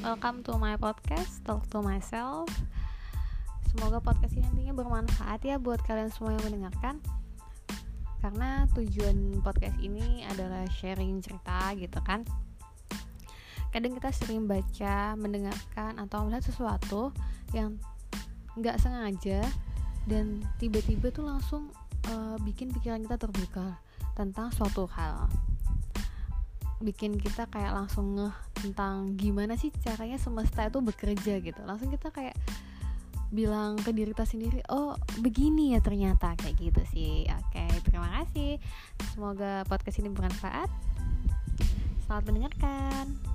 welcome 0.00 0.40
to 0.40 0.56
my 0.56 0.80
podcast 0.80 1.44
Talk 1.44 1.68
to 1.68 1.84
Myself. 1.84 2.48
Semoga 3.68 4.00
podcast 4.00 4.32
ini 4.32 4.48
nantinya 4.48 4.72
bermanfaat 4.80 5.44
ya 5.44 5.60
buat 5.60 5.84
kalian 5.84 6.08
semua 6.08 6.40
yang 6.40 6.44
mendengarkan. 6.48 7.04
Karena 8.24 8.64
tujuan 8.72 9.44
podcast 9.44 9.76
ini 9.76 10.24
adalah 10.24 10.64
sharing 10.72 11.20
cerita 11.20 11.76
gitu 11.76 12.00
kan. 12.00 12.24
Kadang 13.76 13.92
kita 14.00 14.08
sering 14.16 14.48
baca, 14.48 15.20
mendengarkan, 15.20 16.00
atau 16.00 16.24
melihat 16.24 16.48
sesuatu 16.48 17.12
yang 17.52 17.76
nggak 18.56 18.80
sengaja 18.80 19.44
Dan 20.08 20.40
tiba-tiba 20.56 21.12
tuh 21.12 21.28
langsung 21.28 21.76
uh, 22.08 22.40
bikin 22.40 22.72
pikiran 22.72 23.04
kita 23.04 23.20
terbuka 23.20 23.76
tentang 24.16 24.48
suatu 24.48 24.88
hal. 24.96 25.28
Bikin 26.80 27.20
kita 27.20 27.44
kayak 27.52 27.76
langsung 27.76 28.16
ngeh 28.16 28.49
tentang 28.60 29.16
gimana 29.16 29.56
sih 29.56 29.72
caranya 29.80 30.20
semesta 30.20 30.68
itu 30.68 30.78
bekerja 30.84 31.40
gitu. 31.40 31.60
Langsung 31.64 31.88
kita 31.88 32.12
kayak 32.12 32.36
bilang 33.30 33.78
ke 33.78 33.94
diri 33.94 34.10
kita 34.10 34.26
sendiri 34.26 34.58
oh 34.74 34.98
begini 35.22 35.78
ya 35.78 35.80
ternyata 35.80 36.34
kayak 36.36 36.56
gitu 36.60 36.82
sih. 36.92 37.24
Oke 37.30 37.64
terima 37.88 38.08
kasih. 38.20 38.60
Semoga 39.16 39.64
podcast 39.66 39.98
ini 40.02 40.12
bermanfaat. 40.12 40.68
Selamat 42.04 42.24
mendengarkan 42.26 43.29